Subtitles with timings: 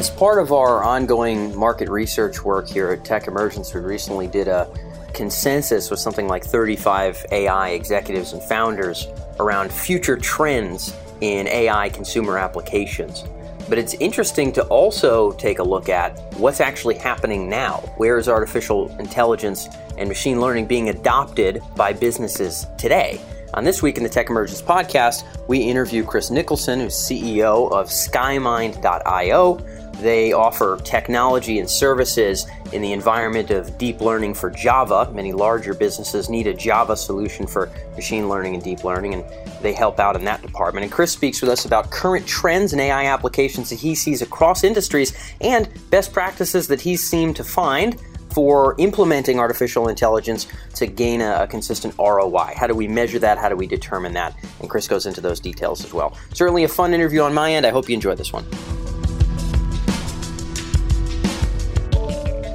[0.00, 4.48] As part of our ongoing market research work here at Tech Emergence, we recently did
[4.48, 4.66] a
[5.12, 9.08] consensus with something like 35 AI executives and founders
[9.40, 13.24] around future trends in AI consumer applications.
[13.68, 17.80] But it's interesting to also take a look at what's actually happening now.
[17.98, 23.20] Where is artificial intelligence and machine learning being adopted by businesses today?
[23.52, 27.88] On This Week in the Tech Emergence podcast, we interview Chris Nicholson, who's CEO of
[27.88, 29.60] Skymind.io.
[30.00, 35.10] They offer technology and services in the environment of deep learning for Java.
[35.12, 39.24] Many larger businesses need a Java solution for machine learning and deep learning, and
[39.60, 40.84] they help out in that department.
[40.84, 44.64] And Chris speaks with us about current trends in AI applications that he sees across
[44.64, 48.00] industries and best practices that he's seemed to find
[48.32, 52.54] for implementing artificial intelligence to gain a, a, consistent ROI?
[52.56, 53.38] How do we measure that?
[53.38, 54.36] How do we determine that?
[54.60, 56.16] And Chris goes into those details as well.
[56.32, 57.66] Certainly a fun interview on my end.
[57.66, 58.46] I hope you enjoyed this one.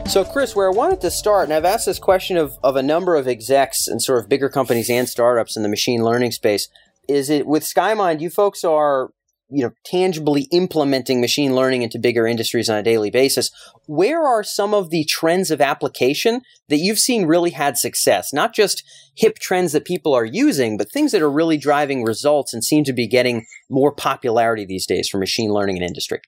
[0.07, 2.83] So, Chris, where I wanted to start, and I've asked this question of, of a
[2.83, 6.69] number of execs and sort of bigger companies and startups in the machine learning space,
[7.09, 9.09] is it with Skymind, you folks are
[9.49, 13.51] you know, tangibly implementing machine learning into bigger industries on a daily basis.
[13.85, 18.33] Where are some of the trends of application that you've seen really had success?
[18.33, 18.83] Not just
[19.15, 22.83] hip trends that people are using, but things that are really driving results and seem
[22.85, 26.21] to be getting more popularity these days for machine learning in industry.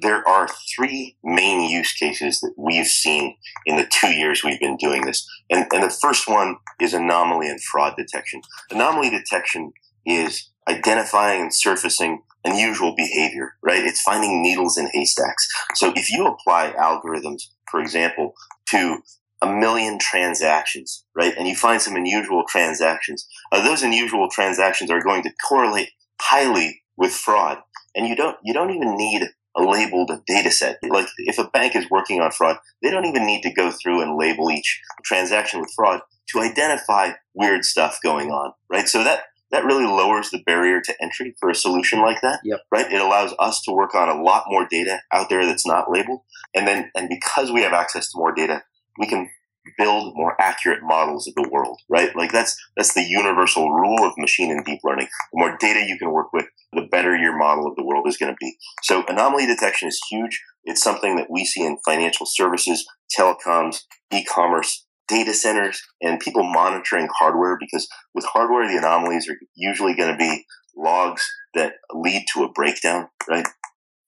[0.00, 4.76] There are three main use cases that we've seen in the two years we've been
[4.76, 5.26] doing this.
[5.50, 8.42] And, and the first one is anomaly and fraud detection.
[8.70, 9.72] Anomaly detection
[10.06, 13.84] is identifying and surfacing unusual behavior, right?
[13.84, 15.48] It's finding needles in haystacks.
[15.74, 18.34] So if you apply algorithms, for example,
[18.70, 18.98] to
[19.40, 21.34] a million transactions, right?
[21.36, 23.26] And you find some unusual transactions.
[23.52, 25.90] Uh, those unusual transactions are going to correlate
[26.20, 27.58] highly with fraud.
[27.94, 29.28] And you don't, you don't even need
[29.58, 30.78] a labeled data set.
[30.88, 34.02] Like if a bank is working on fraud, they don't even need to go through
[34.02, 38.88] and label each transaction with fraud to identify weird stuff going on, right?
[38.88, 42.40] So that, that really lowers the barrier to entry for a solution like that.
[42.44, 42.60] Yep.
[42.70, 42.92] Right.
[42.92, 46.20] It allows us to work on a lot more data out there that's not labeled.
[46.54, 48.62] And then, and because we have access to more data,
[48.98, 49.30] we can
[49.76, 52.14] build more accurate models of the world, right?
[52.16, 55.08] Like that's, that's the universal rule of machine and deep learning.
[55.32, 58.16] The more data you can work with, the better your model of the world is
[58.16, 58.56] going to be.
[58.82, 60.42] So anomaly detection is huge.
[60.64, 62.86] It's something that we see in financial services,
[63.16, 63.80] telecoms,
[64.12, 70.12] e-commerce, data centers and people monitoring hardware because with hardware, the anomalies are usually going
[70.12, 70.44] to be
[70.76, 73.48] logs that lead to a breakdown, right?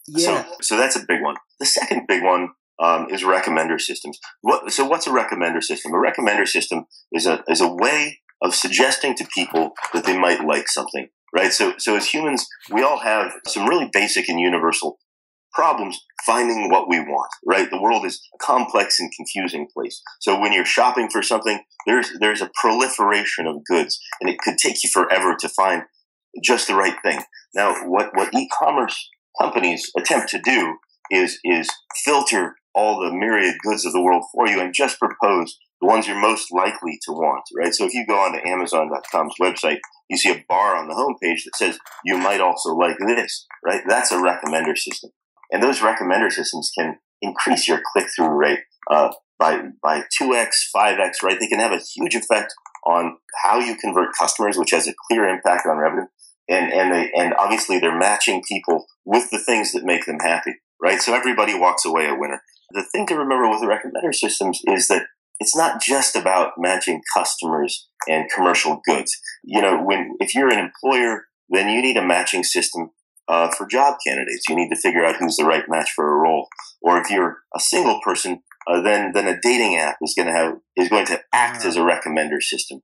[0.06, 0.44] Yeah.
[0.44, 1.36] So, so that's a big one.
[1.58, 4.18] The second big one um, is recommender systems.
[4.40, 5.92] What, so what's a recommender system?
[5.92, 10.44] A recommender system is a, is a way of suggesting to people that they might
[10.44, 11.52] like something, right?
[11.52, 14.98] So, so as humans, we all have some really basic and universal
[15.52, 17.68] problems finding what we want, right?
[17.70, 20.00] The world is a complex and confusing place.
[20.20, 24.58] So when you're shopping for something, there's, there's a proliferation of goods and it could
[24.58, 25.82] take you forever to find
[26.42, 27.22] just the right thing.
[27.54, 29.10] Now, what, what e-commerce
[29.40, 30.76] companies attempt to do
[31.10, 31.68] is, is
[32.04, 36.06] filter all the myriad goods of the world for you and just propose the ones
[36.06, 37.74] you're most likely to want, right?
[37.74, 41.56] So if you go onto Amazon.com's website, you see a bar on the homepage that
[41.56, 43.82] says you might also like this, right?
[43.88, 45.10] That's a recommender system.
[45.50, 48.60] And those recommender systems can increase your click through rate
[48.90, 51.22] uh, by by two x, five x.
[51.22, 51.38] Right?
[51.40, 52.54] They can have a huge effect
[52.86, 56.06] on how you convert customers, which has a clear impact on revenue.
[56.48, 60.54] And and they and obviously they're matching people with the things that make them happy.
[60.80, 61.00] Right?
[61.00, 62.40] So everybody walks away a winner.
[62.72, 65.06] The thing to remember with the recommender systems is that
[65.40, 69.18] it's not just about matching customers and commercial goods.
[69.42, 72.90] You know, when if you're an employer, then you need a matching system
[73.28, 74.48] uh, for job candidates.
[74.48, 76.48] You need to figure out who's the right match for a role.
[76.82, 80.34] Or if you're a single person, uh, then then a dating app is going to
[80.34, 82.82] have is going to act as a recommender system,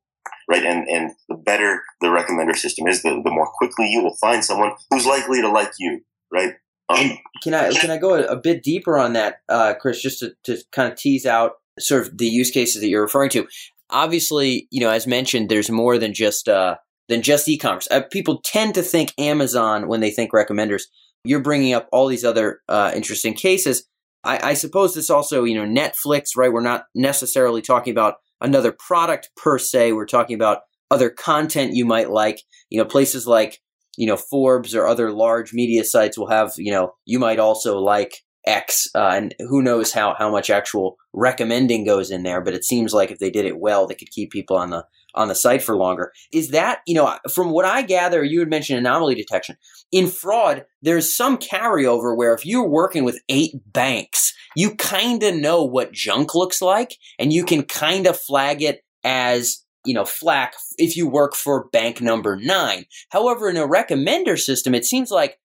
[0.51, 0.65] right?
[0.65, 4.45] And and the better the recommender system is, the, the more quickly you will find
[4.45, 6.03] someone who's likely to like you,
[6.33, 6.55] right?
[6.89, 10.35] Can I can I go a, a bit deeper on that, uh, Chris, just to,
[10.45, 13.47] to kind of tease out sort of the use cases that you're referring to?
[13.91, 16.77] Obviously, you know, as mentioned, there's more than just uh,
[17.09, 17.89] than just e-commerce.
[17.91, 20.83] Uh, people tend to think Amazon when they think recommenders.
[21.25, 23.89] You're bringing up all these other uh, interesting cases.
[24.23, 26.53] I, I suppose this also, you know, Netflix, right?
[26.53, 29.93] We're not necessarily talking about another product per se.
[29.93, 30.61] We're talking about
[30.91, 32.43] other content you might like.
[32.71, 33.61] You know, places like
[33.97, 37.79] you know Forbes or other large media sites will have you know you might also
[37.79, 42.41] like X, uh, and who knows how how much actual recommending goes in there.
[42.41, 44.85] But it seems like if they did it well, they could keep people on the
[45.15, 46.13] on the site for longer.
[46.33, 49.57] Is that, you know, from what I gather, you had mentioned anomaly detection.
[49.91, 55.35] In fraud, there's some carryover where if you're working with eight banks, you kind of
[55.35, 60.05] know what junk looks like and you can kind of flag it as you know,
[60.05, 62.85] flack if you work for bank number nine.
[63.11, 65.39] However, in a recommender system, it seems like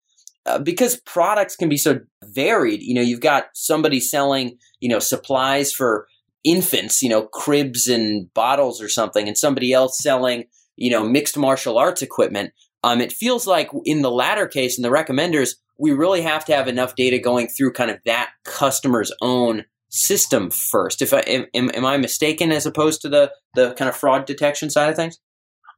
[0.45, 4.99] uh, because products can be so varied, you know, you've got somebody selling, you know,
[4.99, 6.07] supplies for
[6.43, 10.45] infants, you know, cribs and bottles or something, and somebody else selling,
[10.75, 12.51] you know, mixed martial arts equipment.
[12.83, 16.55] Um, it feels like in the latter case, in the recommenders, we really have to
[16.55, 21.01] have enough data going through kind of that customer's own system first.
[21.01, 24.69] If I am, am I mistaken, as opposed to the the kind of fraud detection
[24.69, 25.19] side of things?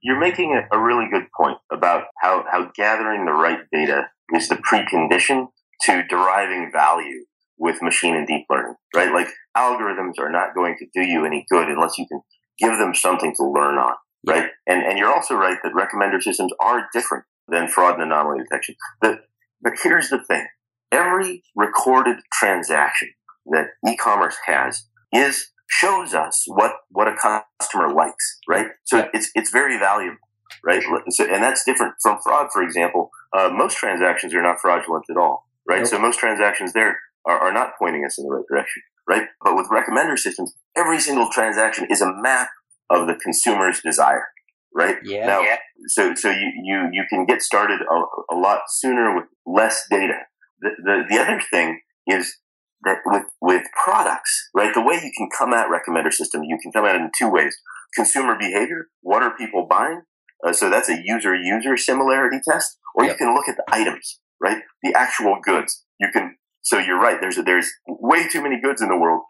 [0.02, 4.48] You're making a, a really good point about how how gathering the right data is
[4.48, 5.48] the precondition
[5.82, 7.26] to deriving value
[7.58, 9.14] with machine and deep learning, right?
[9.14, 12.22] Like algorithms are not going to do you any good unless you can
[12.60, 13.96] give them something to learn on,
[14.28, 14.50] right?
[14.68, 18.76] And and you're also right that recommender systems are different than fraud and anomaly detection.
[19.02, 19.22] But
[19.62, 20.46] but here's the thing:
[20.92, 23.10] every recorded transaction
[23.48, 28.68] that e-commerce has is shows us what what a customer likes, right?
[28.86, 30.18] So it's it's very valuable,
[30.64, 30.84] right?
[31.10, 33.10] So, and that's different from fraud, for example.
[33.36, 35.80] Uh, most transactions are not fraudulent at all, right?
[35.80, 35.88] Nope.
[35.88, 39.28] So most transactions there are, are not pointing us in the right direction, right?
[39.44, 42.50] But with recommender systems, every single transaction is a map
[42.90, 44.28] of the consumer's desire,
[44.76, 44.98] right?
[45.04, 45.26] Yeah.
[45.26, 45.58] Now, yeah.
[45.88, 50.20] so so you you you can get started a, a lot sooner with less data.
[50.62, 52.38] The, the the other thing is
[52.84, 54.74] that with, with products, right?
[54.74, 57.30] The way you can come at recommender system, you can come at it in two
[57.30, 57.56] ways.
[57.96, 58.88] Consumer behavior.
[59.02, 60.02] What are people buying?
[60.46, 62.78] Uh, so that's a user user similarity test.
[62.96, 63.14] Or yep.
[63.14, 64.62] you can look at the items, right?
[64.82, 65.84] The actual goods.
[66.00, 67.18] You can, so you're right.
[67.22, 69.22] There's, there's way too many goods in the world.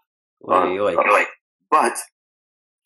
[0.50, 0.74] Um,
[1.70, 1.98] but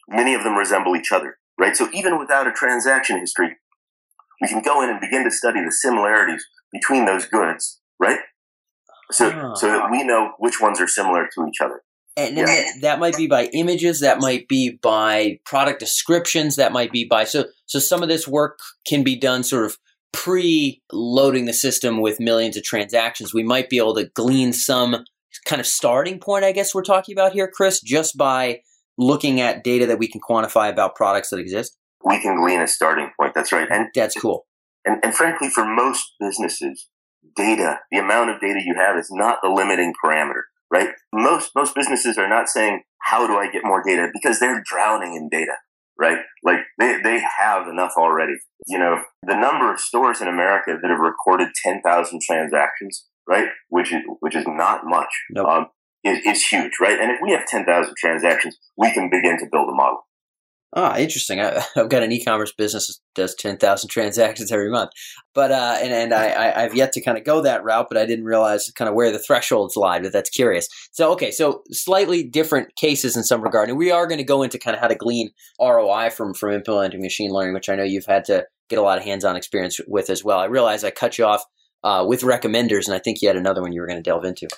[0.08, 1.76] many of them resemble each other, right?
[1.76, 3.58] So even without a transaction history,
[4.42, 8.20] we can go in and begin to study the similarities between those goods, right?
[9.12, 9.54] So oh.
[9.56, 11.82] so that we know which ones are similar to each other.
[12.16, 12.46] And, yeah.
[12.46, 17.06] that, that might be by images, that might be by product descriptions, that might be
[17.06, 19.78] by so so some of this work can be done sort of
[20.14, 23.34] pre-loading the system with millions of transactions.
[23.34, 25.06] We might be able to glean some
[25.46, 28.62] kind of starting point, I guess we're talking about here, Chris, just by
[28.98, 31.78] looking at data that we can quantify about products that exist.
[32.04, 33.34] We can glean a starting point.
[33.34, 33.68] That's right.
[33.70, 34.46] And that's cool.
[34.86, 36.88] And, and frankly, for most businesses,
[37.38, 40.42] data, the amount of data you have is not the limiting parameter,
[40.72, 40.90] right?
[41.14, 44.10] Most, most businesses are not saying, how do I get more data?
[44.12, 45.54] Because they're drowning in data,
[46.00, 46.18] right?
[46.44, 48.34] Like they, they have enough already.
[48.68, 53.48] You know, the number of stores in America that have recorded 10,000 transactions, right?
[53.70, 55.14] Which is, which is not much.
[55.32, 55.48] Nope.
[55.48, 55.68] Um,
[56.04, 57.00] is, is huge, right?
[57.00, 60.08] And if we have 10,000 transactions, we can begin to build a model.
[60.76, 61.40] Ah, interesting.
[61.40, 64.92] I, have got an e-commerce business that does ten thousand transactions every month,
[65.34, 68.06] but uh, and and I, I've yet to kind of go that route, but I
[68.06, 70.00] didn't realize kind of where the thresholds lie.
[70.00, 70.68] But that's curious.
[70.92, 74.44] So okay, so slightly different cases in some regard, and we are going to go
[74.44, 77.84] into kind of how to glean ROI from from implementing machine learning, which I know
[77.84, 80.40] you've had to get a lot of hands-on experience with as well.
[80.40, 81.44] I realize I cut you off
[81.84, 84.26] uh, with recommenders, and I think you had another one you were going to delve
[84.26, 84.50] into.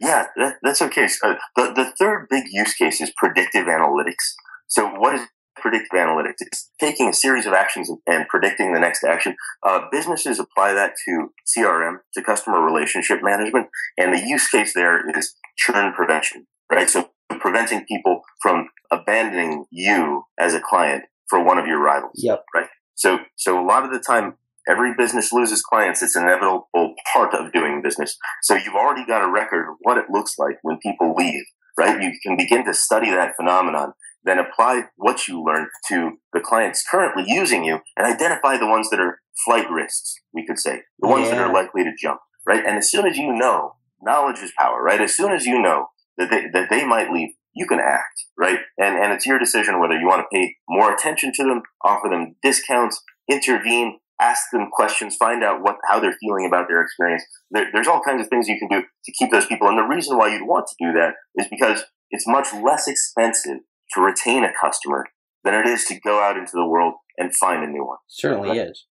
[0.00, 1.08] Yeah, that, that's okay.
[1.24, 4.34] Uh, the the third big use case is predictive analytics.
[4.68, 5.26] So what is
[5.60, 6.36] predictive analytics.
[6.40, 9.36] It's taking a series of actions and predicting the next action.
[9.66, 15.08] Uh, businesses apply that to CRM, to customer relationship management, and the use case there
[15.16, 16.88] is churn prevention, right?
[16.88, 22.44] So preventing people from abandoning you as a client for one of your rivals, yep.
[22.54, 22.68] right?
[22.94, 24.34] So, so a lot of the time,
[24.68, 26.02] every business loses clients.
[26.02, 26.68] It's an inevitable
[27.12, 28.16] part of doing business.
[28.42, 31.44] So you've already got a record of what it looks like when people leave,
[31.78, 32.02] right?
[32.02, 33.92] You can begin to study that phenomenon
[34.24, 38.90] then apply what you learned to the clients currently using you and identify the ones
[38.90, 41.36] that are flight risks, we could say, the ones yeah.
[41.36, 42.64] that are likely to jump, right?
[42.64, 45.00] And as soon as you know, knowledge is power, right?
[45.00, 45.86] As soon as you know
[46.18, 48.60] that they, that they might leave, you can act, right?
[48.78, 52.08] And, and it's your decision whether you want to pay more attention to them, offer
[52.08, 57.24] them discounts, intervene, ask them questions, find out what, how they're feeling about their experience.
[57.50, 59.68] There, there's all kinds of things you can do to keep those people.
[59.68, 63.58] And the reason why you'd want to do that is because it's much less expensive
[63.94, 65.06] to retain a customer
[65.44, 67.98] than it is to go out into the world and find a new one.
[68.08, 68.68] Certainly right?
[68.68, 68.86] is.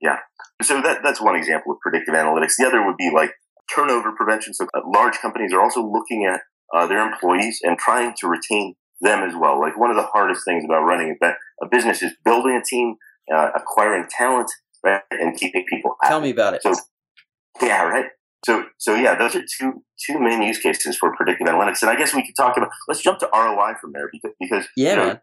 [0.00, 0.18] Yeah.
[0.62, 2.52] So that, that's one example of predictive analytics.
[2.58, 3.32] The other would be like
[3.74, 4.54] turnover prevention.
[4.54, 6.40] So uh, large companies are also looking at
[6.74, 9.58] uh, their employees and trying to retain them as well.
[9.58, 11.26] Like one of the hardest things about running a,
[11.62, 12.96] a business is building a team,
[13.34, 14.50] uh, acquiring talent,
[14.84, 15.94] right, and keeping people.
[16.04, 16.62] Tell me about it.
[16.62, 16.74] So,
[17.62, 18.06] yeah, right.
[18.44, 21.82] So, so yeah, those are two two main use cases for predictive analytics.
[21.82, 22.70] And I guess we could talk about.
[22.88, 25.18] Let's jump to ROI from there because because yeah, you know,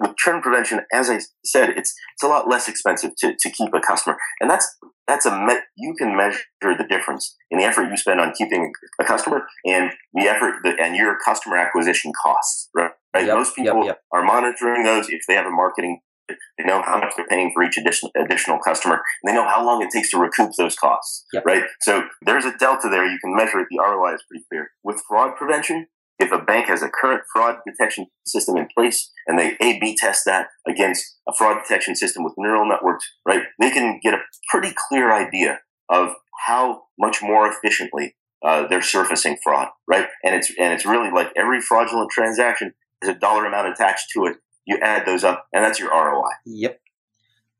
[0.00, 3.72] with churn prevention, as I said, it's it's a lot less expensive to, to keep
[3.74, 4.76] a customer, and that's
[5.06, 8.72] that's a me- you can measure the difference in the effort you spend on keeping
[9.00, 12.70] a customer and the effort that, and your customer acquisition costs.
[12.74, 13.26] Right, right?
[13.26, 14.00] Yep, most people yep, yep.
[14.12, 16.00] are monitoring those if they have a marketing.
[16.28, 18.94] They know how much they're paying for each additional additional customer.
[18.94, 21.26] And they know how long it takes to recoup those costs.
[21.32, 21.44] Yep.
[21.44, 21.64] Right.
[21.80, 23.06] So there's a delta there.
[23.06, 23.66] You can measure it.
[23.70, 24.70] The ROI is pretty clear.
[24.82, 25.86] With fraud prevention,
[26.18, 29.96] if a bank has a current fraud detection system in place and they A B
[29.98, 34.22] test that against a fraud detection system with neural networks, right, they can get a
[34.50, 36.10] pretty clear idea of
[36.46, 38.14] how much more efficiently
[38.44, 40.06] uh, they're surfacing fraud, right?
[40.22, 44.26] And it's and it's really like every fraudulent transaction has a dollar amount attached to
[44.26, 44.36] it.
[44.66, 46.30] You add those up, and that's your ROI.
[46.46, 46.80] Yep.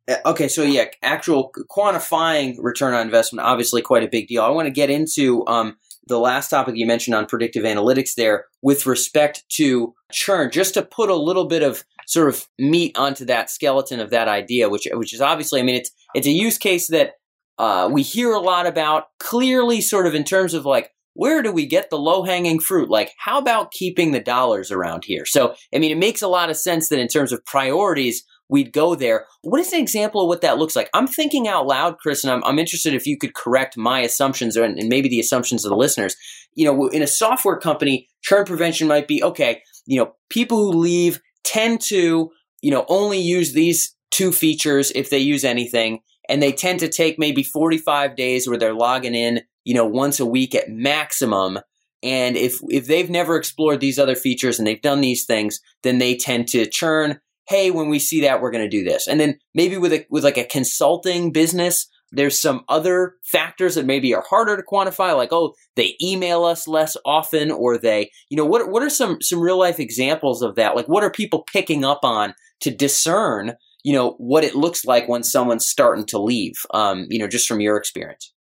[0.08, 4.42] Uh, Okay, so yeah, actual quantifying return on investment, obviously quite a big deal.
[4.42, 8.46] I want to get into um, the last topic you mentioned on predictive analytics there
[8.62, 13.24] with respect to churn, just to put a little bit of sort of meat onto
[13.24, 16.58] that skeleton of that idea, which which is obviously, I mean, it's it's a use
[16.58, 17.14] case that
[17.58, 19.08] uh, we hear a lot about.
[19.18, 22.90] Clearly, sort of in terms of like where do we get the low hanging fruit?
[22.90, 25.24] Like, how about keeping the dollars around here?
[25.24, 28.72] So, I mean, it makes a lot of sense that in terms of priorities, we'd
[28.72, 29.26] go there.
[29.42, 30.90] What is an example of what that looks like?
[30.92, 34.56] I'm thinking out loud, Chris, and I'm, I'm interested if you could correct my assumptions
[34.56, 36.16] and, and maybe the assumptions of the listeners.
[36.54, 40.78] You know, in a software company, churn prevention might be okay, you know, people who
[40.78, 42.30] leave tend to,
[42.62, 46.00] you know, only use these two features if they use anything.
[46.28, 50.20] And they tend to take maybe 45 days where they're logging in, you know, once
[50.20, 51.58] a week at maximum.
[52.02, 55.98] And if, if they've never explored these other features and they've done these things, then
[55.98, 57.18] they tend to churn.
[57.48, 59.06] Hey, when we see that, we're going to do this.
[59.08, 63.86] And then maybe with a, with like a consulting business, there's some other factors that
[63.86, 68.36] maybe are harder to quantify, like, oh, they email us less often, or they, you
[68.36, 70.76] know, what, what are some, some real life examples of that?
[70.76, 75.08] Like, what are people picking up on to discern, you know, what it looks like
[75.08, 78.33] when someone's starting to leave, um, you know, just from your experience?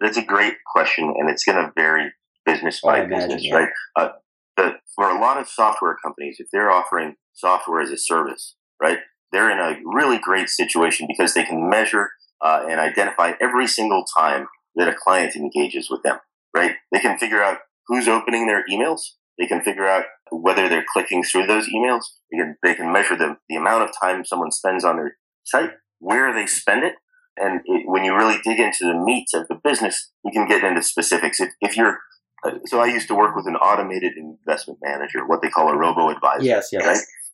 [0.00, 2.12] That's a great question, and it's going to vary
[2.44, 3.54] business by imagine, business, yeah.
[3.54, 3.68] right?
[3.96, 4.08] Uh,
[4.56, 8.98] the, for a lot of software companies, if they're offering software as a service, right,
[9.32, 12.10] they're in a really great situation because they can measure
[12.44, 16.18] uh, and identify every single time that a client engages with them,
[16.56, 16.72] right?
[16.92, 19.00] They can figure out who's opening their emails.
[19.38, 22.02] They can figure out whether they're clicking through those emails.
[22.30, 25.70] They can, they can measure the, the amount of time someone spends on their site,
[25.98, 26.94] where they spend it.
[27.40, 30.64] And it, when you really dig into the meat of the business, you can get
[30.64, 31.40] into specifics.
[31.40, 31.98] If, if you're,
[32.44, 35.76] uh, so I used to work with an automated investment manager, what they call a
[35.76, 36.44] robo advisor.
[36.44, 36.84] Yes, yes.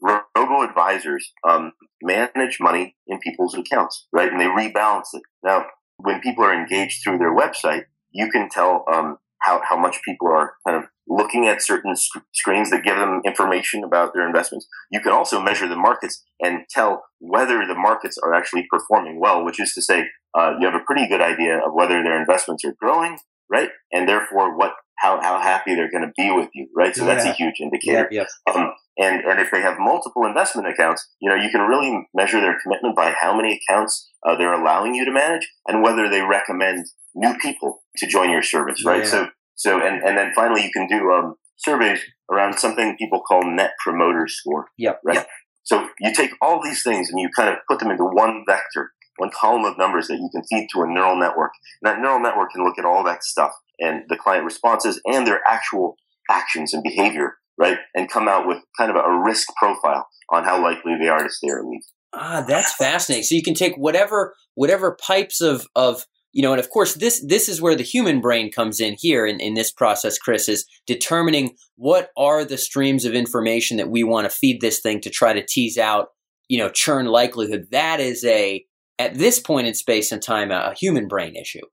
[0.02, 0.20] Right?
[0.36, 4.30] Robo advisors um, manage money in people's accounts, right?
[4.30, 5.22] And they rebalance it.
[5.42, 5.66] Now,
[5.98, 10.28] when people are engaged through their website, you can tell um, how, how much people
[10.28, 14.66] are kind of looking at certain sc- screens that give them information about their investments.
[14.90, 19.44] You can also measure the markets and tell whether the markets are actually performing well,
[19.44, 22.64] which is to say, uh, you have a pretty good idea of whether their investments
[22.64, 23.18] are growing,
[23.50, 23.70] right?
[23.92, 26.94] And therefore, what how, how happy they're going to be with you, right?
[26.94, 28.08] So that's a huge indicator.
[28.10, 28.26] Yep.
[28.54, 32.40] Um, and, and if they have multiple investment accounts, you know, you can really measure
[32.40, 36.22] their commitment by how many accounts uh, they're allowing you to manage and whether they
[36.22, 39.04] recommend new people to join your service, right?
[39.04, 39.10] Yeah.
[39.10, 43.42] So, so, and, and then finally you can do, um, surveys around something people call
[43.44, 44.66] net promoter score.
[44.78, 45.14] Yep, Right.
[45.16, 45.28] yep.
[45.62, 48.92] So you take all these things and you kind of put them into one vector,
[49.16, 51.52] one column of numbers that you can feed to a neural network.
[51.82, 55.26] And that neural network can look at all that stuff and the client responses and
[55.26, 55.96] their actual
[56.30, 57.78] actions and behavior, right?
[57.94, 61.30] And come out with kind of a risk profile on how likely they are to
[61.30, 61.82] stay or leave.
[62.12, 63.24] Ah, that's fascinating.
[63.24, 66.04] So you can take whatever whatever pipes of of
[66.34, 69.24] you know, and of course this this is where the human brain comes in here
[69.24, 74.04] in, in this process, Chris, is determining what are the streams of information that we
[74.04, 76.08] want to feed this thing to try to tease out,
[76.48, 77.68] you know, churn likelihood.
[77.70, 78.64] That is a
[78.98, 81.64] at this point in space and time a, a human brain issue.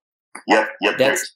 [0.48, 0.98] Yep, yep.
[0.98, 1.32] That's-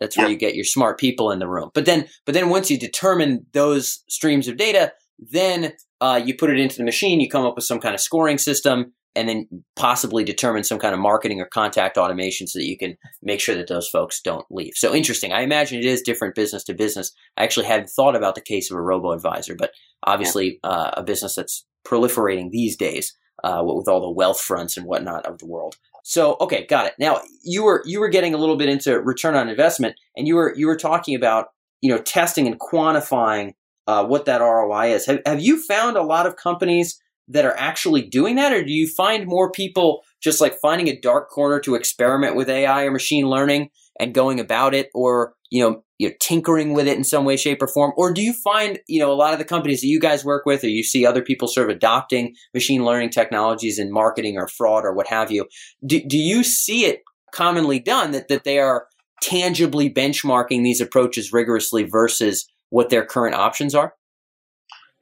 [0.00, 0.32] That's where Yep.
[0.32, 1.68] you get your smart people in the room.
[1.74, 6.48] But then, but then once you determine those streams of data, then uh, you put
[6.48, 7.20] it into the machine.
[7.20, 10.94] You come up with some kind of scoring system, and then possibly determine some kind
[10.94, 14.46] of marketing or contact automation so that you can make sure that those folks don't
[14.50, 14.72] leave.
[14.76, 15.32] So interesting.
[15.32, 17.12] I imagine it is different business to business.
[17.36, 19.72] I actually hadn't thought about the case of a robo advisor, but
[20.04, 25.26] obviously uh, a business that's proliferating these days uh, with all the Wealthfronts and whatnot
[25.26, 25.76] of the world.
[26.02, 26.94] So okay, got it.
[26.98, 30.36] Now you were you were getting a little bit into return on investment, and you
[30.36, 31.48] were you were talking about
[31.80, 33.52] you know testing and quantifying
[33.86, 35.06] uh, what that ROI is.
[35.06, 38.72] Have have you found a lot of companies that are actually doing that, or do
[38.72, 42.90] you find more people just like finding a dark corner to experiment with AI or
[42.90, 47.04] machine learning and going about it, or you know you know, tinkering with it in
[47.04, 47.92] some way, shape, or form?
[47.94, 50.46] Or do you find, you know, a lot of the companies that you guys work
[50.46, 54.48] with, or you see other people sort of adopting machine learning technologies in marketing or
[54.48, 55.46] fraud or what have you?
[55.84, 57.02] Do, do you see it
[57.34, 58.86] commonly done that, that they are
[59.20, 63.92] tangibly benchmarking these approaches rigorously versus what their current options are?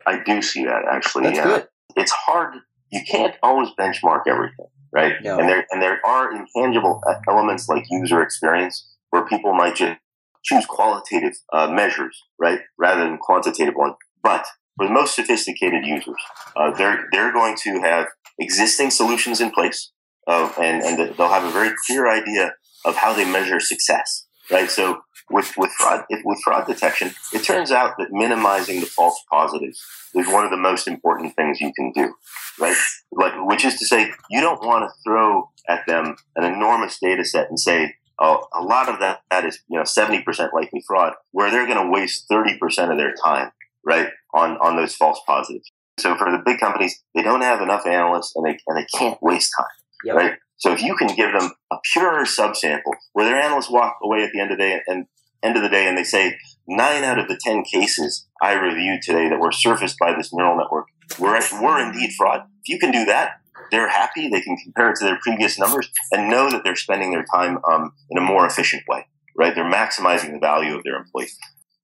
[0.05, 1.27] I do see that actually.
[1.27, 1.45] That's yeah.
[1.45, 1.69] good.
[1.99, 2.55] It's hard.
[2.91, 5.15] You can't always benchmark everything, right?
[5.23, 5.39] No.
[5.39, 9.99] And there and there are intangible elements like user experience where people might just
[10.45, 13.95] choose qualitative uh, measures, right, rather than quantitative ones.
[14.23, 16.21] But for the most sophisticated users,
[16.57, 18.07] uh, they're they're going to have
[18.39, 19.93] existing solutions in place,
[20.27, 22.53] uh, and and they'll have a very clear idea
[22.85, 24.71] of how they measure success, right?
[24.71, 29.83] So with with fraud with fraud detection, it turns out that minimizing the false positives
[30.15, 32.15] is one of the most important things you can do,
[32.59, 32.77] right?
[33.13, 37.25] Like, which is to say, you don't want to throw at them an enormous data
[37.25, 40.83] set and say, oh, a lot of that that is you know seventy percent likely
[40.87, 43.51] fraud, where they're going to waste thirty percent of their time,
[43.85, 45.71] right, on on those false positives.
[45.99, 49.21] So for the big companies, they don't have enough analysts, and they and they can't
[49.23, 49.67] waste time,
[50.05, 50.17] Yep.
[50.17, 50.33] right?
[50.57, 54.31] So if you can give them a purer subsample where their analysts walk away at
[54.33, 55.07] the end of the day and
[55.43, 59.03] end of the day and they say nine out of the ten cases I reviewed
[59.03, 60.87] today that were surfaced by this neural network
[61.19, 62.43] were were indeed fraud.
[62.65, 63.41] If you can do that,
[63.71, 64.29] they're happy.
[64.29, 67.59] They can compare it to their previous numbers and know that they're spending their time
[67.71, 69.07] um, in a more efficient way.
[69.37, 69.55] Right?
[69.55, 71.37] They're maximizing the value of their employees.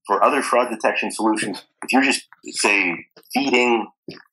[0.06, 3.86] For other fraud detection solutions, if you're just say feeding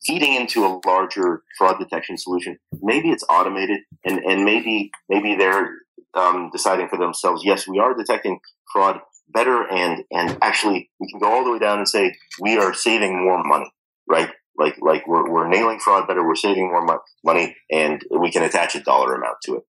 [0.05, 5.69] feeding into a larger fraud detection solution, maybe it's automated and, and maybe maybe they're
[6.13, 8.39] um, deciding for themselves, yes, we are detecting
[8.73, 8.99] fraud
[9.33, 12.73] better and and actually we can go all the way down and say we are
[12.73, 13.71] saving more money,
[14.09, 14.29] right?
[14.57, 18.43] Like like we're, we're nailing fraud better, we're saving more mo- money, and we can
[18.43, 19.63] attach a dollar amount to it.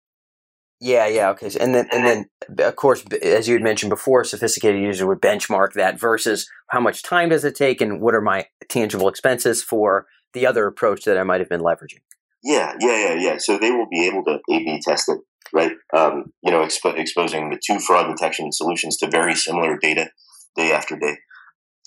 [0.83, 1.49] Yeah, yeah, okay.
[1.49, 5.21] So- And then, and then, of course, as you had mentioned before, sophisticated user would
[5.21, 9.61] benchmark that versus how much time does it take, and what are my tangible expenses
[9.61, 11.99] for the other approach that I might have been leveraging.
[12.43, 13.37] Yeah, yeah, yeah, yeah.
[13.37, 15.19] So they will be able to A/B test it,
[15.53, 15.73] right?
[15.95, 20.09] Um, you know, expo- exposing the two fraud detection solutions to very similar data
[20.55, 21.17] day after day.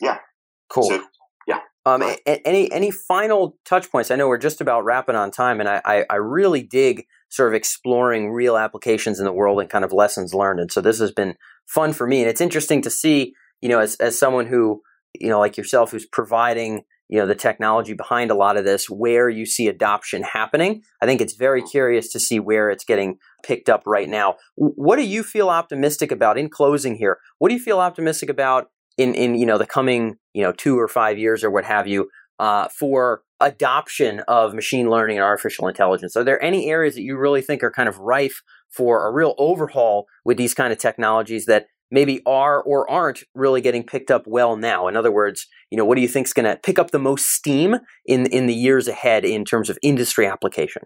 [0.00, 0.18] Yeah.
[0.68, 0.84] Cool.
[0.90, 1.02] So
[1.86, 2.18] Um, Right.
[2.26, 4.10] a- a- any any final touch points?
[4.10, 7.48] I know we're just about wrapping on time, and I, I, I really dig sort
[7.50, 10.60] of exploring real applications in the world and kind of lessons learned.
[10.60, 11.34] And so this has been
[11.66, 14.80] fun for me, and it's interesting to see, you know, as as someone who,
[15.20, 18.88] you know, like yourself, who's providing, you know, the technology behind a lot of this,
[18.88, 20.82] where you see adoption happening.
[21.02, 24.36] I think it's very curious to see where it's getting picked up right now.
[24.56, 27.18] What do you feel optimistic about in closing here?
[27.38, 30.78] What do you feel optimistic about in in you know the coming you know two
[30.78, 35.68] or five years or what have you uh, for adoption of machine learning and artificial
[35.68, 36.16] intelligence?
[36.16, 39.34] Are there any areas that you really think are kind of rife for a real
[39.38, 44.26] overhaul with these kind of technologies that maybe are or aren't really getting picked up
[44.26, 44.88] well now?
[44.88, 46.98] In other words, you know, what do you think is going to pick up the
[46.98, 50.82] most steam in in the years ahead in terms of industry application?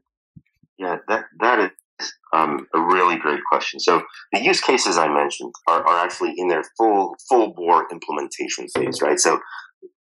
[0.79, 3.81] Yeah, that that is um, a really great question.
[3.81, 8.69] So the use cases I mentioned are, are actually in their full full bore implementation
[8.69, 9.19] phase, right?
[9.19, 9.41] So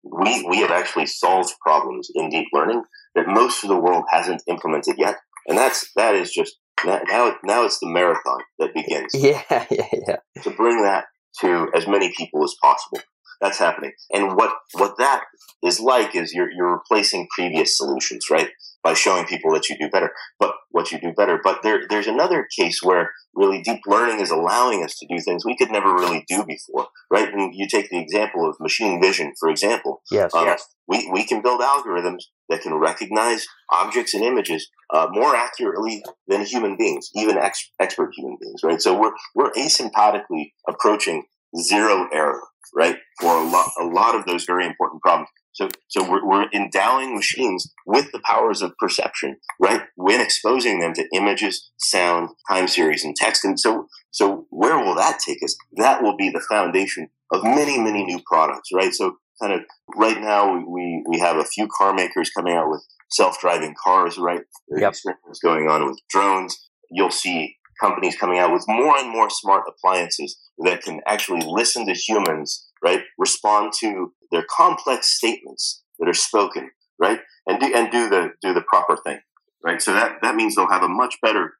[0.03, 2.83] we we have actually solved problems in deep learning
[3.15, 7.35] that most of the world hasn't implemented yet, and that's that is just now now,
[7.43, 10.41] now it's the marathon that begins Yeah, yeah, yeah.
[10.43, 11.05] to bring that
[11.41, 12.99] to as many people as possible.
[13.41, 13.93] That's happening.
[14.13, 15.23] And what, what that
[15.63, 18.49] is like is you're, you're replacing previous solutions, right?
[18.83, 21.39] By showing people that you do better, but what you do better.
[21.43, 25.45] But there, there's another case where really deep learning is allowing us to do things
[25.45, 27.33] we could never really do before, right?
[27.33, 30.01] And you take the example of machine vision, for example.
[30.11, 30.33] Yes.
[30.33, 30.55] Um,
[30.87, 36.45] we, we can build algorithms that can recognize objects and images uh, more accurately than
[36.45, 38.81] human beings, even ex- expert human beings, right?
[38.81, 41.23] So we're, we're asymptotically approaching
[41.57, 42.41] zero error,
[42.75, 42.97] right?
[43.19, 45.29] For a lot, a lot of those very important problems.
[45.53, 49.81] So, so we're, we're endowing machines with the powers of perception, right?
[49.95, 53.43] When exposing them to images, sound, time series, and text.
[53.43, 55.55] And so, so where will that take us?
[55.77, 58.93] That will be the foundation of many, many new products, right?
[58.93, 59.61] So kind of
[59.95, 64.41] right now we, we have a few car makers coming out with self-driving cars, right?
[64.69, 64.89] There's Yep.
[64.91, 66.69] experiments going on with drones.
[66.91, 71.85] You'll see companies coming out with more and more smart appliances that can actually listen
[71.85, 73.03] to humans, right?
[73.17, 77.19] Respond to their complex statements that are spoken, right?
[77.47, 79.19] And do, and do the, do the proper thing,
[79.63, 79.81] right?
[79.81, 81.53] So that, that means they'll have a much better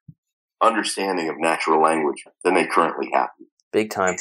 [0.62, 3.30] understanding of natural language than they currently have.
[3.72, 4.18] Big time.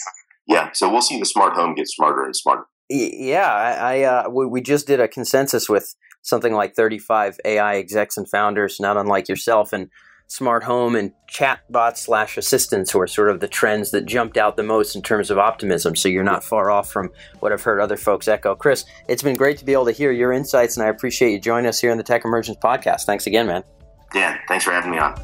[0.46, 0.70] Yeah.
[0.72, 2.64] So we'll see the smart home get smarter and smarter.
[2.90, 7.76] Yeah, I, I uh, we, we just did a consensus with something like 35 AI
[7.76, 9.90] execs and founders, not unlike yourself, and
[10.28, 14.62] smart home and chatbot slash assistants were sort of the trends that jumped out the
[14.62, 15.96] most in terms of optimism.
[15.96, 17.10] So you're not far off from
[17.40, 18.54] what I've heard other folks echo.
[18.54, 21.40] Chris, it's been great to be able to hear your insights, and I appreciate you
[21.40, 23.04] joining us here on the Tech Emergence podcast.
[23.04, 23.64] Thanks again, man.
[24.12, 25.14] Dan, thanks for having me on.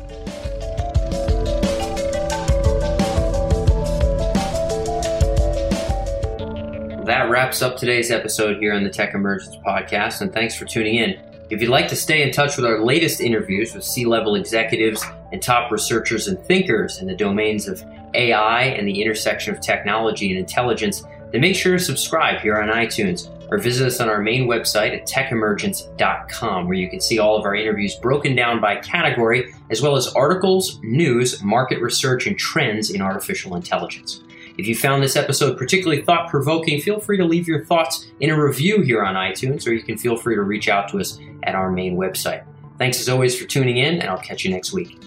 [7.05, 10.95] That wraps up today's episode here on the Tech Emergence podcast, and thanks for tuning
[10.95, 11.21] in.
[11.51, 15.05] If you'd like to stay in touch with our latest interviews with C level executives
[15.31, 20.31] and top researchers and thinkers in the domains of AI and the intersection of technology
[20.31, 24.23] and intelligence, then make sure to subscribe here on iTunes or visit us on our
[24.23, 28.77] main website at techemergence.com, where you can see all of our interviews broken down by
[28.77, 34.24] category, as well as articles, news, market research, and trends in artificial intelligence.
[34.57, 38.31] If you found this episode particularly thought provoking, feel free to leave your thoughts in
[38.31, 41.19] a review here on iTunes, or you can feel free to reach out to us
[41.43, 42.45] at our main website.
[42.79, 44.99] Thanks as always for tuning in, and I'll catch you next week.